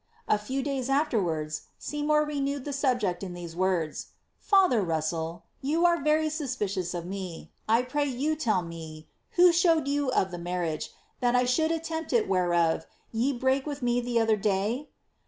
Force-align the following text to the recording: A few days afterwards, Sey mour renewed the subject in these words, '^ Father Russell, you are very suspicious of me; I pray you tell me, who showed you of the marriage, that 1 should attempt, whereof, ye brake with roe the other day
A 0.27 0.39
few 0.39 0.63
days 0.63 0.89
afterwards, 0.89 1.67
Sey 1.77 2.01
mour 2.01 2.25
renewed 2.25 2.65
the 2.65 2.73
subject 2.73 3.21
in 3.21 3.35
these 3.35 3.55
words, 3.55 4.05
'^ 4.05 4.05
Father 4.39 4.81
Russell, 4.81 5.43
you 5.61 5.85
are 5.85 6.01
very 6.01 6.27
suspicious 6.27 6.95
of 6.95 7.05
me; 7.05 7.51
I 7.69 7.83
pray 7.83 8.05
you 8.07 8.35
tell 8.35 8.63
me, 8.63 9.07
who 9.33 9.51
showed 9.51 9.87
you 9.87 10.11
of 10.11 10.31
the 10.31 10.39
marriage, 10.39 10.91
that 11.19 11.35
1 11.35 11.45
should 11.45 11.69
attempt, 11.71 12.15
whereof, 12.27 12.87
ye 13.11 13.31
brake 13.31 13.67
with 13.67 13.83
roe 13.83 14.01
the 14.01 14.19
other 14.19 14.37
day 14.37 14.89